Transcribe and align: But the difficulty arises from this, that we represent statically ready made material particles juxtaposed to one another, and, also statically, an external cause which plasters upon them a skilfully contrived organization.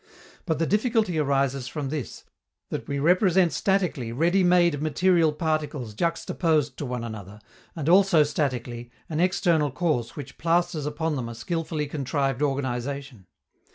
But 0.47 0.57
the 0.57 0.65
difficulty 0.65 1.19
arises 1.19 1.67
from 1.67 1.89
this, 1.89 2.23
that 2.71 2.87
we 2.87 2.97
represent 2.97 3.53
statically 3.53 4.11
ready 4.11 4.43
made 4.43 4.81
material 4.81 5.31
particles 5.31 5.93
juxtaposed 5.93 6.75
to 6.77 6.87
one 6.87 7.03
another, 7.03 7.39
and, 7.75 7.87
also 7.87 8.23
statically, 8.23 8.89
an 9.09 9.19
external 9.19 9.69
cause 9.69 10.15
which 10.15 10.39
plasters 10.39 10.87
upon 10.87 11.17
them 11.17 11.29
a 11.29 11.35
skilfully 11.35 11.85
contrived 11.85 12.41
organization. 12.41 13.27